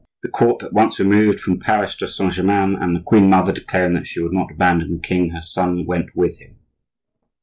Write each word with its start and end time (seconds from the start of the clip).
The 0.23 0.29
court 0.29 0.63
at 0.63 0.73
once 0.73 0.97
removed 0.99 1.39
from 1.39 1.59
Paris 1.59 1.95
to 1.97 2.07
Saint 2.07 2.33
Germain, 2.33 2.75
and 2.75 2.95
the 2.95 3.01
queen 3.01 3.29
mother, 3.29 3.53
declaring 3.53 3.93
that 3.93 4.07
she 4.07 4.19
would 4.19 4.33
not 4.33 4.49
abandon 4.49 4.95
the 4.95 4.99
king 4.99 5.29
her 5.29 5.43
son, 5.43 5.85
went 5.85 6.15
with 6.15 6.39
him. 6.39 6.55